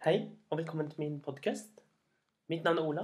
[0.00, 1.82] Hei, og velkommen til min podkast.
[2.48, 3.02] Mitt navn er Ola.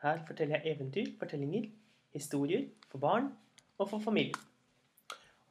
[0.00, 1.66] Her forteller jeg eventyr, fortellinger,
[2.14, 3.26] historier for barn
[3.78, 4.34] og for familien.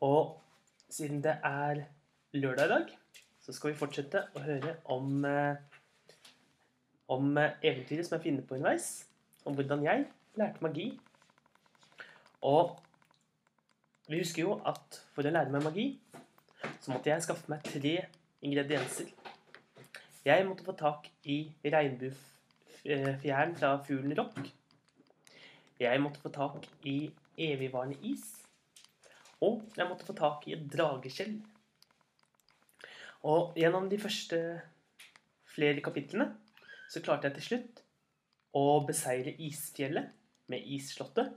[0.01, 0.41] Og
[0.89, 1.83] siden det er
[2.33, 2.97] lørdag i dag,
[3.39, 5.61] så skal vi fortsette å høre om, eh,
[7.07, 9.05] om eh, eventyret som jeg finner på underveis.
[9.45, 10.07] Om hvordan jeg
[10.41, 10.89] lærte magi.
[12.41, 12.79] Og
[14.07, 15.87] vi husker jo at for å lære meg magi,
[16.81, 17.97] så måtte jeg skaffe meg tre
[18.41, 19.18] ingredienser.
[20.29, 24.43] Jeg måtte få tak i regnbuefjæren fra fuglen Rock.
[25.81, 28.27] Jeg måtte få tak i evigvarende is.
[29.41, 31.39] Og jeg måtte få tak i et drageskjell.
[33.31, 34.43] Og gjennom de første
[35.49, 36.29] flere kapitlene
[36.91, 37.83] så klarte jeg til slutt
[38.53, 40.13] å beseire isfjellet
[40.51, 41.33] med isslottet.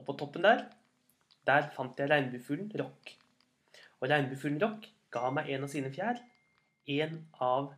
[0.00, 0.64] Og på toppen der,
[1.44, 3.16] der fant jeg regnbuefuglen Rock.
[4.00, 6.24] Og regnbuefuglen Rock ga meg en av sine fjær.
[6.88, 7.20] En
[7.52, 7.74] av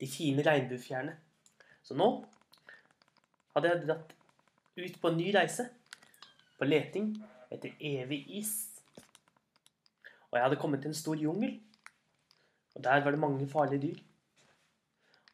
[0.00, 1.16] de fine regnbuefjærene.
[1.84, 2.08] Så nå
[3.54, 4.14] hadde jeg dratt
[4.78, 5.68] ut på en ny reise.
[6.58, 7.12] På leting
[7.52, 8.54] etter evig is.
[10.30, 11.58] Og jeg hadde kommet til en stor jungel.
[12.74, 14.00] Og der var det mange farlige dyr.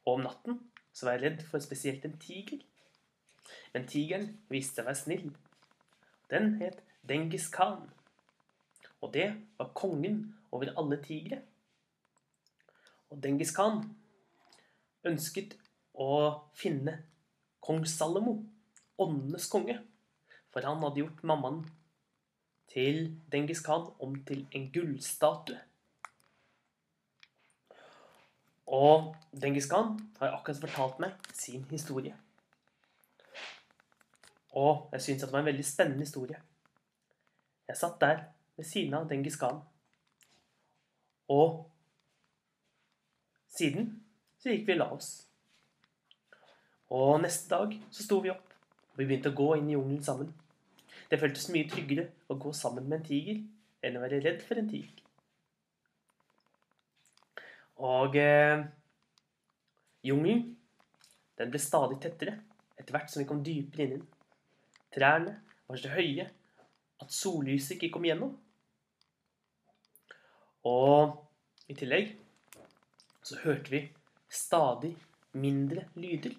[0.05, 0.61] Og om natten
[0.93, 2.61] så var jeg redd for spesielt en tiger.
[3.73, 5.31] Men tigeren viste seg å være snill.
[6.31, 7.89] Den het Dengis Khan.
[9.01, 10.21] Og det var kongen
[10.53, 11.41] over alle tigre.
[13.11, 13.85] Og Dengis Khan
[15.07, 15.57] ønsket
[15.95, 16.13] å
[16.57, 16.97] finne
[17.65, 18.39] kong Salomo,
[19.01, 19.79] åndenes konge.
[20.51, 21.61] For han hadde gjort mammaen
[22.71, 25.59] til Dengis Khan om til en gullstatue.
[28.71, 32.15] Og Dengis Khan har akkurat fortalt meg sin historie.
[34.51, 36.39] Og jeg syns det var en veldig spennende historie.
[37.69, 38.23] Jeg satt der
[38.57, 39.61] ved siden av Dengis Khan.
[41.31, 41.71] Og
[43.51, 43.93] siden
[44.41, 45.11] så gikk vi og la oss.
[46.91, 48.55] Og neste dag så sto vi opp,
[48.93, 50.33] og vi begynte å gå inn i jungelen sammen.
[51.11, 53.39] Det føltes mye tryggere å gå sammen med en tiger
[53.87, 54.97] enn å være redd for en tiger.
[57.81, 58.65] Og eh,
[60.05, 60.43] jungelen,
[61.41, 62.37] den ble stadig tettere
[62.77, 64.09] etter hvert som vi kom dypere inn i den.
[64.91, 65.37] Trærne
[65.69, 66.27] var så høye
[67.01, 68.35] at sollyset ikke kom igjennom.
[70.69, 72.13] Og i tillegg
[73.25, 73.85] så hørte vi
[74.31, 74.97] stadig
[75.33, 76.35] mindre lyder.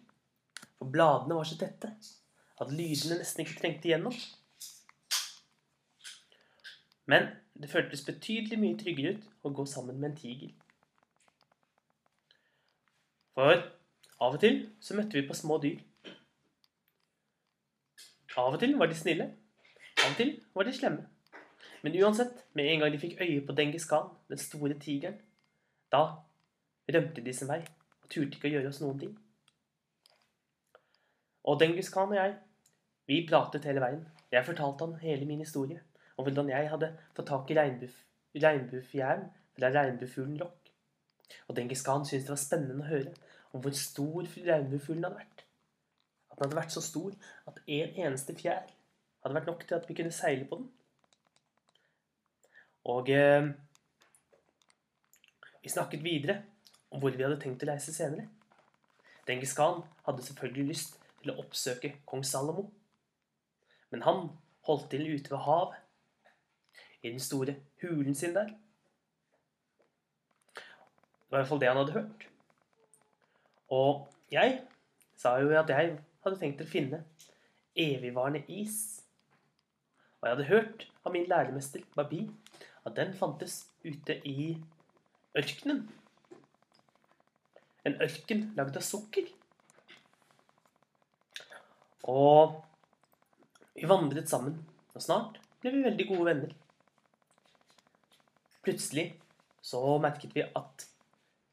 [0.78, 1.92] For bladene var så tette
[2.62, 4.16] at lydene nesten ikke trengte igjennom.
[7.12, 10.52] Men det føltes betydelig mye tryggere ut å gå sammen med en tiger.
[13.36, 13.58] For
[14.22, 15.82] av og til så møtte vi på små dyr.
[18.40, 19.28] Av og til var de snille,
[20.00, 21.08] av og til var de slemme.
[21.82, 25.18] Men uansett, med en gang de fikk øye på Dengis Khan, den store tigeren,
[25.92, 26.04] da
[26.94, 27.64] rømte de sin vei
[28.12, 29.14] turte ikke å gjøre oss noen ting.
[31.48, 32.36] Og Dengis Khan og jeg,
[33.10, 34.04] vi pratet hele veien.
[34.32, 35.82] Jeg fortalte han hele min historie
[36.16, 39.24] om hvordan jeg hadde fått tak i regnbuefjæren
[39.58, 40.70] fra regnbuefuglen Rock.
[41.48, 43.16] Og Dengis Khan syntes det var spennende å høre
[43.52, 45.44] om hvor stor regnbuefuglen hadde vært.
[46.32, 47.16] At den hadde vært så stor
[47.50, 48.70] at en eneste fjær
[49.24, 50.70] hadde vært nok til at vi kunne seile på den.
[52.92, 53.50] Og eh,
[55.62, 56.40] vi snakket videre
[56.92, 58.28] om hvor vi hadde tenkt å reise senere.
[59.28, 62.68] Dengis Khan hadde selvfølgelig lyst til å oppsøke kong Salomo.
[63.92, 64.28] Men han
[64.68, 65.80] holdt til ute ved havet,
[67.02, 68.52] i den store hulen sin der.
[70.54, 72.26] Det var i hvert fall det han hadde hørt.
[73.72, 74.60] Og jeg
[75.18, 77.02] sa jo at jeg hadde tenkt å finne
[77.74, 79.02] evigvarende is.
[80.20, 82.28] Og jeg hadde hørt av min læremester Babi
[82.86, 84.54] at den fantes ute i
[85.38, 85.88] ørkenen.
[87.88, 89.30] En ørken lagd av sukker.
[92.12, 92.60] Og
[93.76, 94.58] vi vandret sammen,
[94.94, 96.54] og snart ble vi veldig gode venner.
[98.62, 99.08] Plutselig
[99.66, 100.86] så merket vi at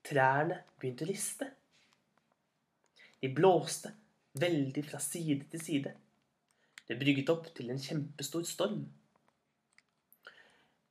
[0.08, 1.48] trærne begynte å riste.
[3.22, 3.92] De blåste
[4.38, 5.94] veldig fra side til side.
[6.88, 8.84] Det brygget opp til en kjempestor storm.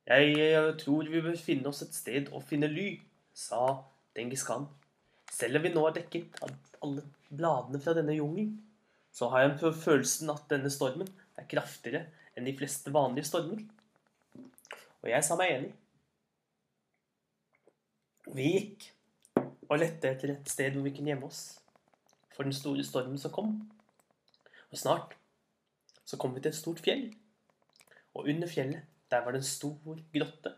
[0.08, 2.90] Jeg tror vi bør finne oss et sted å finne ly,
[3.34, 3.82] sa
[4.16, 4.68] Dengis Khan.
[5.32, 6.54] Selv om vi nå er dekket av
[6.84, 8.56] alle bladene fra denne jungelen,
[9.12, 11.08] så har jeg en følelsen at denne stormen
[11.38, 13.62] er kraftigere enn de fleste vanlige stormer.
[15.02, 15.72] Og jeg sa meg enig.
[18.28, 18.90] Vi gikk
[19.68, 21.42] og lette etter et sted hvor vi kunne gjemme oss
[22.34, 23.54] for den store stormen som kom.
[24.68, 25.16] Og snart
[26.08, 27.08] så kom vi til et stort fjell.
[28.16, 30.54] Og under fjellet, der var det en stor grotte.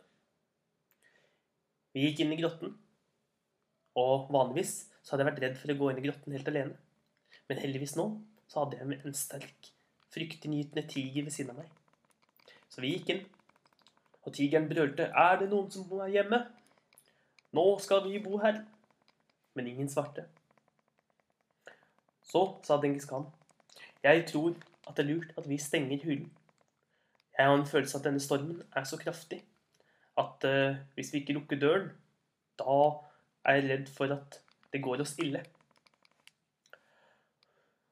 [1.95, 2.75] Vi gikk inn i grotten,
[4.01, 6.77] og vanligvis så hadde jeg vært redd for å gå inn i grotten helt alene.
[7.51, 8.07] Men heldigvis nå
[8.51, 9.71] så hadde jeg en sterk,
[10.15, 11.71] fryktinngytende tiger ved siden av meg.
[12.71, 13.23] Så vi gikk inn,
[14.25, 16.47] og tigeren brølte 'Er det noen som er hjemme?'
[17.53, 18.65] 'Nå skal vi bo her.'
[19.55, 20.27] Men ingen svarte.
[22.23, 23.27] Så sa Dengis Khan,
[24.03, 24.55] 'Jeg tror
[24.89, 26.31] at det er lurt at vi stenger hulen.'
[27.39, 29.43] Jeg har en følelse at denne stormen er så kraftig
[30.19, 31.91] at uh, hvis vi ikke lukker døren,
[32.59, 33.01] da
[33.49, 34.41] er redd for at
[34.73, 35.43] det går oss ille.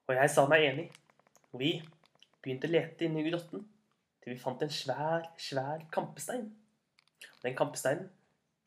[0.09, 0.87] Og jeg sa meg enig.
[1.59, 1.73] Vi
[2.43, 3.65] begynte å lete inne i grotten
[4.23, 6.49] til vi fant en svær, svær kampestein.
[7.43, 8.09] Den kampesteinen,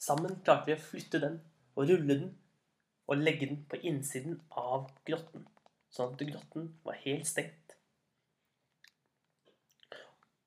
[0.01, 1.39] sammen klarte vi å flytte den
[1.75, 2.31] og rulle den
[3.11, 5.43] og legge den på innsiden av grotten,
[5.91, 7.75] sånn at grotten var helt stengt.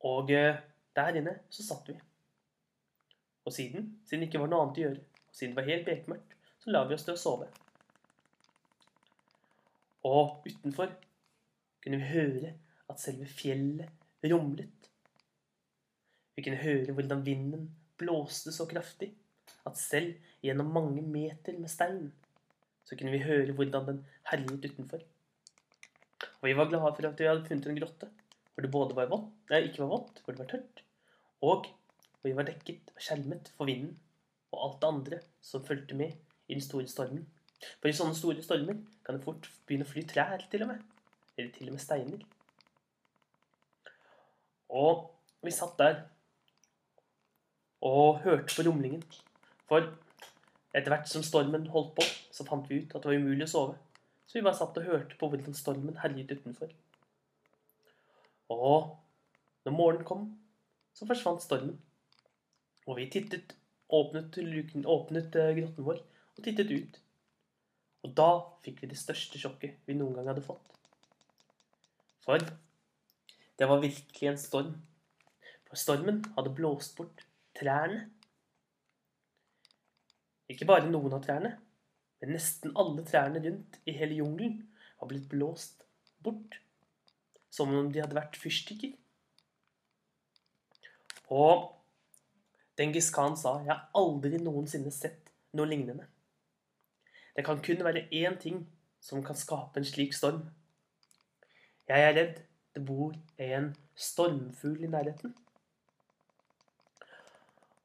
[0.04, 0.60] Og eh,
[0.96, 1.96] der inne så satt vi.
[3.44, 5.88] Og siden, siden det ikke var noe annet å gjøre, og siden det var helt
[5.88, 7.48] bekmørkt, så la vi oss til å sove.
[10.06, 10.92] Og utenfor
[11.84, 12.54] kunne vi høre
[12.92, 14.90] at selve fjellet rumlet.
[16.34, 17.68] Vi kunne høre hvordan vinden
[18.00, 19.12] blåste så kraftig
[19.68, 22.08] at selv gjennom mange meter med stein
[22.84, 25.00] så kunne vi høre hvordan den herjet utenfor.
[26.40, 28.10] Og vi var glade for at vi hadde funnet en grotte
[28.54, 30.82] hvor det både var vått, nei, ikke var vått, hvor det var tørt,
[31.42, 31.64] og
[32.20, 33.96] hvor vi var dekket og skjermet for vinden
[34.54, 36.14] og alt det andre som fulgte med
[36.48, 37.26] i den store stormen.
[37.80, 40.82] For i sånne store stormer kan det fort begynne å fly trær, til og med.
[41.36, 42.24] Eller til og med steiner.
[44.74, 45.08] Og
[45.44, 46.02] vi satt der
[47.84, 49.02] og hørte på rumlingen.
[49.68, 49.90] For
[50.74, 53.52] etter hvert som stormen holdt på, så fant vi ut at det var umulig å
[53.52, 53.76] sove.
[54.26, 56.72] Så vi bare satt og hørte på hvordan stormen herjet utenfor.
[58.52, 58.94] Og
[59.64, 60.24] når morgenen kom,
[60.94, 61.76] så forsvant stormen.
[62.88, 63.54] Og vi tittet,
[63.88, 64.38] åpnet,
[64.86, 66.00] åpnet eh, grotten vår
[66.34, 67.00] og tittet ut.
[68.04, 68.30] Og da
[68.64, 70.72] fikk vi det største sjokket vi noen gang hadde fått.
[72.24, 72.40] For
[73.58, 74.74] det var virkelig en storm.
[75.68, 77.24] For stormen hadde blåst bort
[77.56, 78.08] trærne.
[80.50, 81.54] Ikke bare noen av trærne,
[82.20, 84.60] men nesten alle trærne rundt i hele jungelen
[85.00, 85.86] var blitt blåst
[86.24, 86.60] bort.
[87.54, 88.92] Som om de hadde vært fyrstikker.
[91.32, 91.70] Og
[92.78, 96.06] Dengis Khan sa 'Jeg har aldri noensinne sett noe lignende'.
[97.36, 98.66] Det kan kun være én ting
[99.00, 100.50] som kan skape en slik storm.
[101.88, 102.42] Jeg er redd
[102.74, 105.34] det bor en stormfugl i nærheten.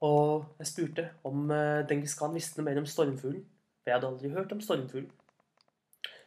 [0.01, 3.43] Og jeg spurte om eh, Dengis Khan visste noe mer om stormfuglen,
[3.83, 5.11] for jeg hadde aldri hørt om stormfuglen.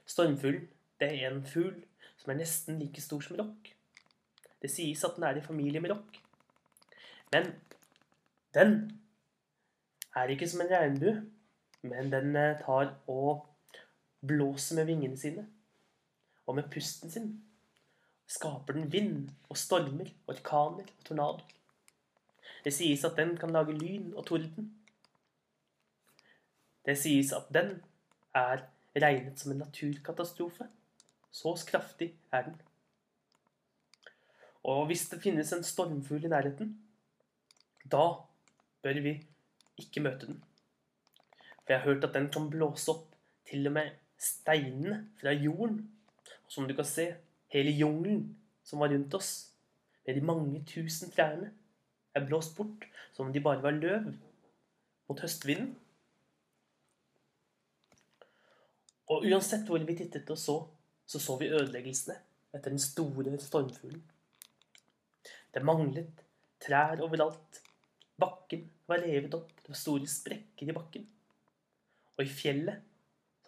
[0.07, 0.69] Stormfuglen
[1.01, 1.81] det er en fugl
[2.21, 3.73] som er nesten like stor som rock.
[4.63, 6.21] Det sies at den er i familie med rock.
[7.33, 7.55] Men
[8.55, 9.01] den
[10.17, 11.15] er ikke som en regnbue.
[11.83, 13.47] Men den eh, tar og
[14.27, 15.47] blåser med vingene sine.
[16.47, 17.33] Og med pusten sin
[18.31, 21.49] skaper den vind og stormer, orkaner og tornadoer.
[22.65, 24.71] Det sies at den kan lage lyn og torden.
[26.87, 27.81] Det sies at den
[28.35, 28.65] er
[28.97, 30.69] regnet som en naturkatastrofe.
[31.33, 32.61] Så kraftig er den.
[34.63, 36.77] Og hvis det finnes en stormfugl i nærheten,
[37.91, 38.23] da
[38.83, 39.15] bør vi
[39.79, 40.43] ikke møte den.
[41.63, 43.09] For jeg har hørt at den kan blåse opp
[43.49, 45.85] til og med steinene fra jorden.
[46.47, 47.13] Og som du kan se,
[47.53, 49.33] hele jungelen som var rundt oss,
[50.07, 51.53] med de mange tusen trærne,
[52.15, 54.11] er blåst bort som om de bare var løv
[55.09, 55.77] mot høstvinden.
[59.13, 60.57] Og uansett hvor vi tittet og så,
[61.07, 62.17] så så vi ødeleggelsene
[62.53, 64.03] etter den store stormfuglen.
[65.55, 66.25] Det manglet
[66.61, 67.62] trær overalt.
[68.21, 69.53] Bakken var revet opp.
[69.63, 71.07] Det var store sprekker i bakken.
[72.17, 72.83] Og i fjellet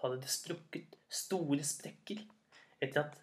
[0.02, 2.20] hadde det sprukket store sprekker
[2.82, 3.18] etter at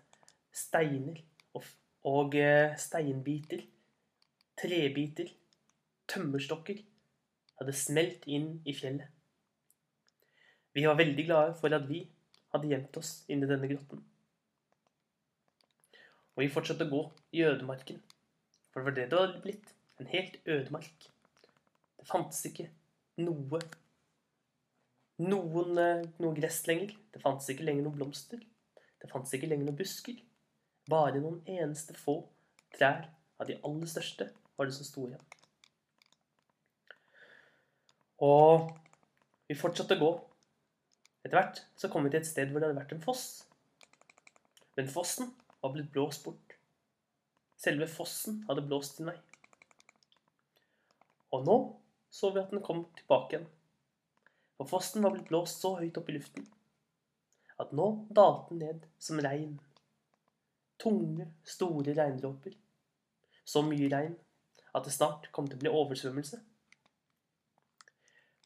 [0.56, 1.20] steiner
[1.56, 1.66] og,
[2.08, 3.64] og eh, steinbiter,
[4.60, 5.30] trebiter,
[6.10, 6.82] tømmerstokker
[7.60, 9.10] hadde smelt inn i fjellet.
[10.74, 12.06] Vi var veldig glade for at vi
[12.54, 14.02] hadde gjemt oss inni denne grotten.
[16.32, 17.02] Og vi fortsatte å gå
[17.38, 18.00] i ødemarken,
[18.72, 19.74] for det var det det var blitt.
[20.02, 21.11] En helt ødemark.
[22.02, 22.68] Det fantes ikke
[23.22, 23.62] noe
[25.22, 26.96] noen, eh, noe gress lenger.
[27.14, 28.42] Det fantes ikke lenger noen blomster.
[29.02, 30.18] Det fantes ikke lenger noen busker.
[30.90, 32.18] Bare noen eneste få
[32.74, 33.06] trær
[33.40, 35.22] av de aller største var det som sto igjen.
[38.22, 38.70] Og
[39.50, 40.12] vi fortsatte å gå.
[41.22, 43.26] Etter hvert så kom vi til et sted hvor det hadde vært en foss.
[44.78, 46.58] Men fossen var blitt blåst bort.
[47.62, 49.20] Selve fossen hadde blåst til meg.
[51.32, 51.58] Og nå
[52.12, 53.52] så vi at den kom tilbake igjen.
[54.60, 56.50] For fossen var blitt blåst så høyt opp i luften
[57.62, 59.60] at nå dalte den ned som regn.
[60.82, 62.56] Tunge, store regndråper.
[63.46, 64.16] Så mye regn
[64.74, 66.40] at det snart kom til å bli oversvømmelse.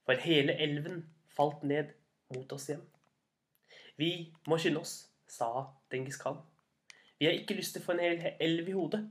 [0.05, 1.03] For hele elven
[1.35, 1.93] falt ned
[2.33, 2.83] mot oss igjen.
[3.95, 4.11] Vi
[4.49, 4.95] må skynde oss,
[5.27, 6.41] sa Dengis Khan.
[7.19, 9.01] Vi har ikke lyst til å få en hel elv i hodet.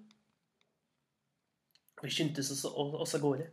[2.03, 3.49] Vi skyndte oss av gårde.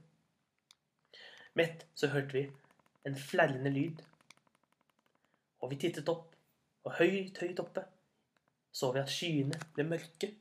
[1.59, 2.45] Mett så hørte vi
[3.07, 4.03] en flerrende lyd.
[5.61, 6.35] Og vi tittet opp,
[6.85, 7.85] og høyt, høyt oppe
[8.71, 10.31] så vi at skyene ble mørke.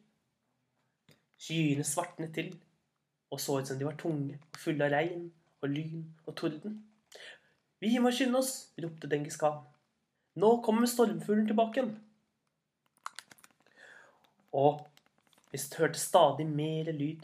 [1.41, 2.53] Skyene svartnet til
[3.31, 5.27] og så ut som de var tunge og fulle av regn
[5.63, 6.81] og lyn og torden.
[7.81, 9.61] Vi må skynde oss, ropte Dengis Khan.
[10.41, 11.93] Nå kommer stormfuglen tilbake igjen.
[14.59, 14.83] Og
[15.51, 17.23] vi hørte stadig mer lyd.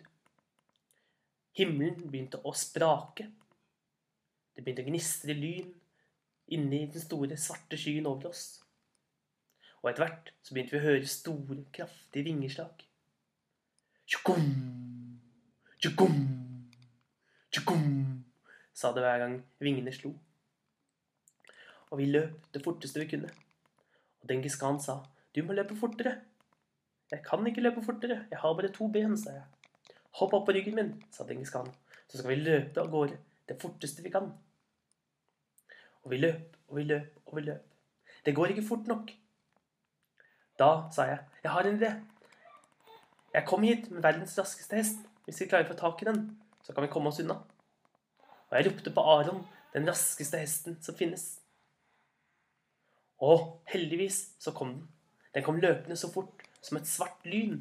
[1.59, 3.29] Himmelen begynte å sprake.
[4.57, 5.69] Det begynte å gnistre lyn
[6.57, 8.63] inni den store, svarte skyen over oss.
[9.83, 12.87] Og etter hvert så begynte vi å høre store, kraftige vingeslag.
[14.09, 14.49] Tjukum!
[15.77, 16.15] Tjukum,
[17.53, 17.83] tjukum,
[18.73, 20.15] sa det hver gang vingene slo.
[21.93, 23.29] Og vi løp det forteste vi kunne.
[24.23, 25.03] Og Dengis Khan sa,
[25.37, 26.15] du må løpe fortere.
[27.13, 29.93] Jeg kan ikke løpe fortere, jeg har bare to ben, sa jeg.
[30.17, 31.69] Hopp opp på ryggen min, sa Dengis Khan,
[32.09, 34.33] så skal vi løpe av gårde det forteste vi kan.
[36.07, 37.63] Og vi løp og vi løp og vi løp.
[38.23, 39.11] Det går ikke fort nok.
[40.59, 41.91] Da sa jeg, jeg har en idé.
[43.35, 45.03] Jeg kom hit med verdens raskeste hest.
[45.27, 46.21] Hvis vi klarer å få tak i den,
[46.63, 47.41] så kan vi komme oss unna.
[48.47, 49.43] Og jeg ropte på Aron,
[49.75, 51.27] den raskeste hesten som finnes.
[53.19, 54.87] Og heldigvis så kom den.
[55.35, 57.59] Den kom løpende så fort som et svart lyn.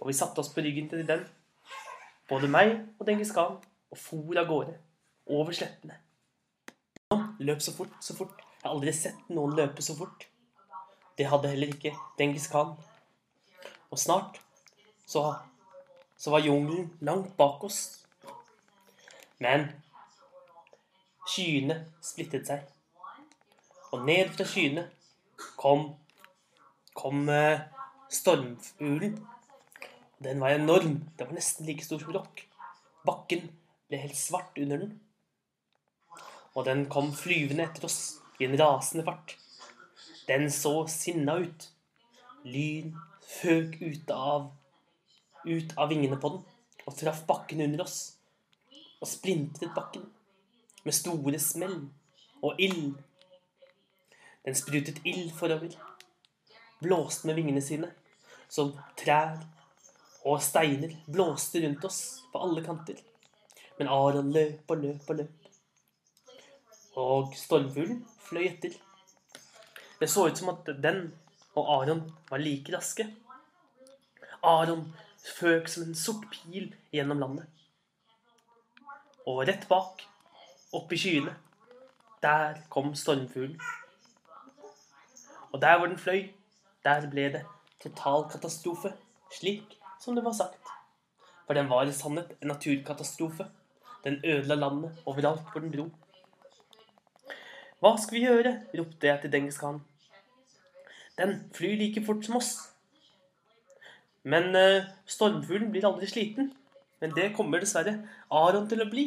[0.00, 1.22] Og vi satte oss på ryggen til den,
[2.28, 4.74] både meg og Dengis Khan, og for av gårde,
[5.30, 5.96] over slettene.
[7.10, 8.42] Han løp så fort, så fort.
[8.60, 10.26] Jeg har aldri sett noen løpe så fort.
[11.18, 12.74] Det hadde heller ikke Dengis Khan.
[13.90, 14.38] Og snart
[15.08, 15.24] så,
[16.16, 17.80] så var jungelen langt bak oss.
[19.40, 19.70] Men
[21.26, 22.64] skyene splittet seg.
[23.90, 24.86] Og ned fra skyene
[25.58, 25.88] kom,
[26.94, 27.64] kom uh,
[28.12, 29.18] stormfuglen.
[30.22, 31.00] Den var enorm.
[31.18, 32.44] Den var nesten like stor som rock.
[33.06, 33.48] Bakken
[33.88, 34.98] ble helt svart under den.
[36.54, 38.00] Og den kom flyvende etter oss
[38.40, 39.36] i en rasende fart.
[40.28, 41.68] Den så sinna ut.
[42.44, 42.94] Lyn
[43.40, 44.50] føk ut av
[45.44, 46.42] ut av vingene på den
[46.86, 47.98] og traff bakken under oss.
[49.00, 50.08] Og splintret bakken
[50.84, 51.78] med store smell
[52.44, 52.98] og ild.
[54.44, 55.74] Den sprutet ild forover,
[56.80, 57.90] blåste med vingene sine,
[58.48, 59.36] som trær
[60.24, 62.00] og steiner blåste rundt oss
[62.32, 62.96] på alle kanter.
[63.78, 65.49] Men Aron løp og løp og løp.
[67.00, 68.76] Og stormfuglen fløy etter.
[70.00, 71.10] Det så ut som at den
[71.58, 73.06] og Aron var like raske.
[74.42, 74.86] Aron
[75.36, 77.46] føk som en sort pil gjennom landet.
[79.28, 80.04] Og rett bak,
[80.72, 81.34] oppe i skyene,
[82.22, 83.60] der kom stormfuglen.
[85.52, 86.30] Og der hvor den fløy,
[86.84, 87.44] der ble det
[87.82, 88.92] total katastrofe,
[89.34, 90.60] slik som det var sagt.
[91.46, 93.48] For den var i sannhet en naturkatastrofe.
[94.04, 95.90] Den ødela landet overalt hvor den dro.
[97.80, 98.52] Hva skal vi gjøre?
[98.76, 99.80] ropte jeg til Dengis Khan.
[101.16, 102.50] Den flyr like fort som oss.
[104.22, 106.52] Men uh, stormfuglen blir aldri sliten.
[107.00, 107.96] Men det kommer dessverre
[108.28, 109.06] Aron til å bli.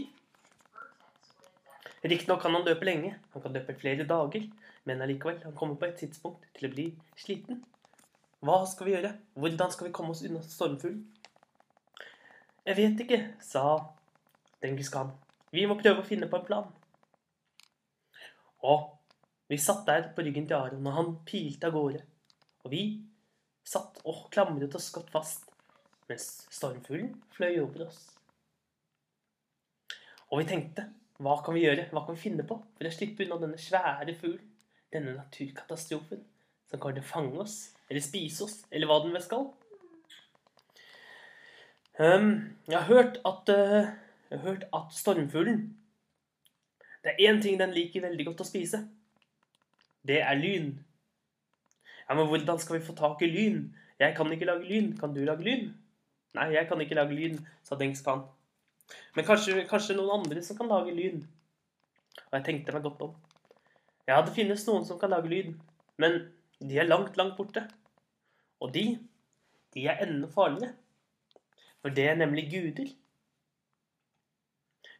[2.04, 4.50] Riktignok kan han løpe lenge, han kan løpe flere dager,
[4.84, 7.62] men allikevel, han kommer på et tidspunkt til å bli sliten.
[8.44, 9.14] Hva skal vi gjøre?
[9.40, 11.06] Hvordan skal vi komme oss unna stormfuglen?
[12.66, 13.64] Jeg vet ikke, sa
[14.64, 15.14] Dengis Khan.
[15.54, 16.68] Vi må prøve å finne på en plan.
[18.64, 18.90] Og
[19.52, 22.04] vi satt der på ryggen til Aron, og han pilte av gårde.
[22.64, 22.84] Og vi
[23.68, 25.50] satt og klamret oss godt fast,
[26.10, 28.02] mens stormfuglen fløy over oss.
[30.32, 30.88] Og vi tenkte,
[31.24, 34.16] hva kan vi gjøre, hva kan vi finne på for å slippe unna denne svære
[34.18, 34.50] fuglen,
[34.94, 36.24] denne naturkatastrofen,
[36.70, 37.58] som kommer til å fange oss,
[37.90, 39.46] eller spise oss, eller hva den vel skal?
[42.00, 42.32] Um,
[42.66, 43.92] jeg har hørt at uh,
[44.32, 45.60] jeg har hørt at stormfuglen
[47.04, 48.80] Det er én ting den liker veldig godt å spise.
[50.08, 50.74] Det er lyn.
[52.08, 53.66] Ja, men hvordan skal vi få tak i lyn?
[54.00, 54.94] Jeg kan ikke lage lyn.
[55.00, 55.72] Kan du lage lyn?
[56.34, 58.24] Nei, jeg kan ikke lage lyn, sa Dengs Khan.
[59.16, 61.22] Men kanskje, kanskje noen andre som kan lage lyn?
[62.30, 63.14] Og jeg tenkte meg godt om.
[64.10, 65.54] Ja, det finnes noen som kan lage lyd,
[66.02, 66.18] men
[66.60, 67.64] de er langt, langt borte.
[68.64, 68.98] Og de,
[69.76, 70.74] de er enda farligere.
[71.84, 72.90] For det er nemlig guder.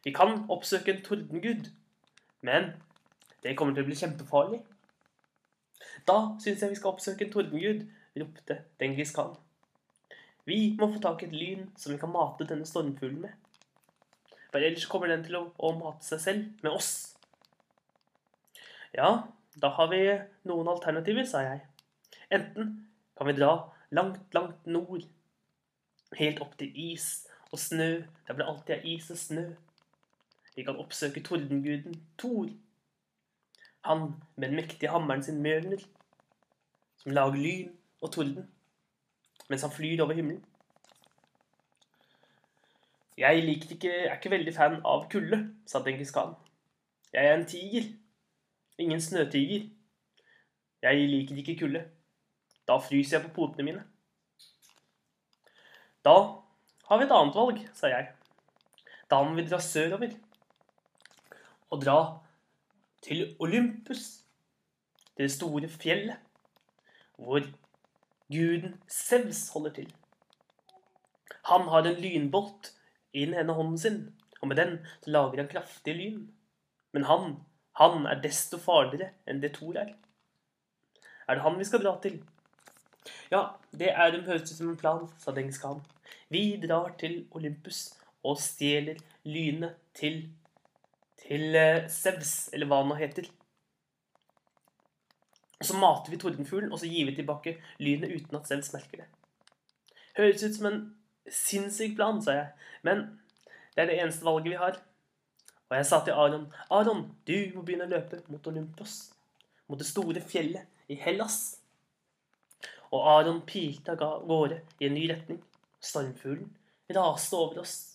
[0.04, 1.70] Vi kan oppsøke en tordengud,
[2.44, 2.74] men
[3.44, 4.58] Det kommer til å bli kjempefarlig.
[6.08, 7.82] Da syns jeg vi skal oppsøke en tordengud,
[8.16, 9.34] ropte Dengis Khan.
[10.48, 13.34] Vi må få tak i et lyn som vi kan mate denne stormfuglen med.
[14.48, 16.90] For ellers kommer den til å, å mate seg selv med oss.
[18.96, 19.10] Ja,
[19.60, 20.02] da har vi
[20.48, 21.64] noen alternativer, sa jeg.
[22.32, 22.74] Enten
[23.18, 23.52] kan vi dra
[23.92, 25.04] langt, langt nord,
[26.16, 27.90] helt opp til is og snø.
[28.28, 29.46] Der det alltid er is og snø.
[30.54, 32.48] Vi kan oppsøke tordenguden Thor.
[33.84, 35.82] Han med den mektige hammeren sin Mjølner,
[36.96, 38.50] som lager lyn og torden
[39.48, 40.44] mens han flyr over himmelen.
[43.18, 45.38] Jeg liker ikke, er ikke veldig fan av kulde,
[45.70, 46.34] sa Dengis Khan.
[47.14, 47.92] Jeg er en tiger.
[48.82, 49.68] Ingen snøtiger.
[50.82, 51.84] Jeg liker ikke kulde.
[52.66, 53.84] Da fryser jeg på potene mine.
[56.04, 56.16] Da
[56.88, 58.10] har vi et annet valg, sa jeg.
[59.10, 60.16] Da må vi dra sørover.
[61.74, 61.98] Og dra
[63.02, 64.22] til Olympus,
[65.18, 66.20] det store fjellet,
[67.18, 67.42] hvor
[68.30, 69.88] guden Sevs holder til.
[71.50, 72.70] Han har en lynbolt
[73.12, 73.98] i den ene hånden sin,
[74.40, 76.22] og med den lager han kraftig lyn.
[76.92, 77.36] Men han,
[77.80, 79.90] han er desto farligere enn det Thor er.
[81.26, 82.20] Er det han vi skal dra til?
[83.32, 85.82] Ja, det er det høres ut som en plan, sa Dengis Khan.
[86.30, 87.90] Vi drar til Olympus
[88.24, 90.22] og stjeler lynet til
[91.24, 93.28] til eh, Sevs, eller hva han nå heter.
[95.60, 99.04] Og Så mater vi tordenfuglen, og så gir vi tilbake lynet uten at Sevs merker
[99.04, 99.08] det.
[100.18, 100.80] Høres ut som en
[101.30, 102.50] sinnssyk plan, sa jeg,
[102.86, 103.06] men
[103.74, 104.78] det er det eneste valget vi har.
[105.70, 108.98] Og jeg sa til Aron Aron, du må begynne å løpe mot Olympos,
[109.66, 111.56] mot det store fjellet i Hellas.
[112.92, 115.40] Og Aron pilte av gårde i en ny retning.
[115.80, 116.52] Stormfuglen
[116.94, 117.93] raste over oss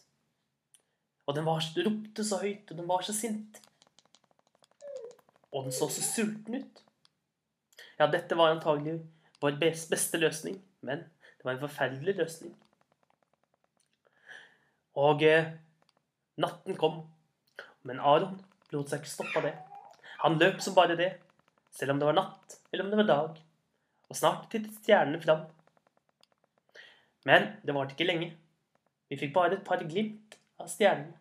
[1.30, 3.60] og den var, ropte så høyt, og den var så sint.
[5.54, 6.82] Og den så så sulten ut.
[8.00, 8.96] Ja, dette var antagelig
[9.44, 12.56] vår beste løsning, men det var en forferdelig løsning.
[14.98, 15.52] Og eh,
[16.42, 17.04] natten kom,
[17.86, 18.40] men Aron
[18.74, 19.54] lot seg ikke stoppe av det.
[20.26, 21.12] Han løp som bare det,
[21.70, 23.38] selv om det var natt eller om det var dag.
[24.10, 25.46] Og snart tittet stjernene fram.
[27.30, 28.34] Men det varte ikke lenge.
[29.14, 31.20] Vi fikk bare et par glimt av stjernene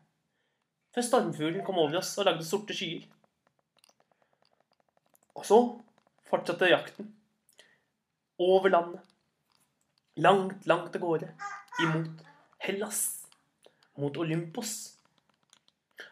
[0.99, 3.05] før stormfuglen kom over oss og lagde sorte skyer.
[5.39, 5.59] Og så
[6.27, 7.13] fortsatte jakten.
[8.43, 9.05] Over landet.
[10.19, 11.29] Langt, langt av gårde.
[11.85, 12.25] Imot
[12.65, 13.03] Hellas.
[13.99, 14.75] Mot Olympos.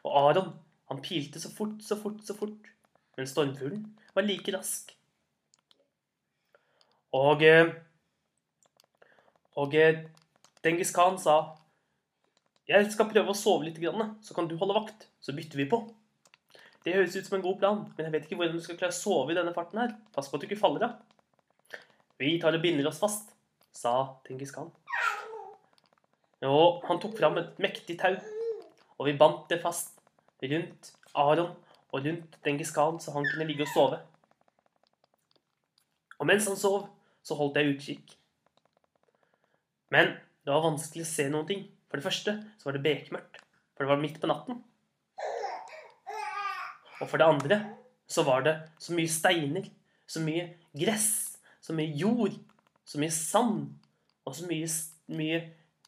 [0.05, 0.53] Og Aron,
[0.91, 2.71] han pilte så fort, så fort, så fort.
[3.19, 3.85] Men stormfuglen
[4.15, 4.93] var like rask.
[7.17, 7.75] Og eh,
[9.57, 10.03] Og eh,
[10.63, 11.57] Dengis Khan sa
[12.67, 13.79] jeg skal prøve å sove litt,
[14.27, 15.07] så kan du holde vakt.
[15.23, 15.85] Så bytter vi på.
[16.87, 18.95] Det høres ut som en god plan, men jeg vet ikke hvordan du skal klare
[18.95, 19.95] å sove i denne farten her.
[20.15, 20.99] Pass på at du ikke faller av.
[22.19, 23.33] Vi tar og binder oss fast,
[23.75, 23.93] sa
[24.27, 24.71] Dengis Khan.
[26.47, 28.15] Og han tok fram et mektig tau,
[28.97, 29.99] og vi bandt det fast
[30.43, 31.55] rundt Aron
[31.91, 34.01] og rundt Dengis Khan, så han kunne ligge og sove.
[36.19, 36.87] Og mens han sov,
[37.23, 38.17] så holdt jeg utkikk.
[39.91, 40.15] Men
[40.47, 41.67] det var vanskelig å se noen ting.
[41.87, 43.43] For det første så var det bekmørkt,
[43.75, 44.63] for det var midt på natten.
[47.01, 47.59] Og for det andre
[48.09, 49.69] så var det så mye steiner,
[50.07, 52.35] så mye gress, så mye jord,
[52.87, 53.67] så mye sand,
[54.27, 54.69] og så mye,
[55.19, 55.41] mye,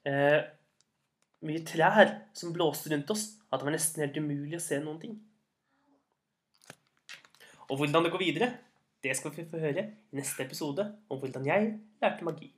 [0.06, 0.40] eh,
[1.46, 5.00] mye trær som blåste rundt oss, at det var nesten helt umulig å se noen
[5.02, 5.16] ting.
[7.68, 8.52] Og hvordan det går videre,
[9.04, 12.50] det skal vi få høre i neste episode om hvordan jeg lærte magi.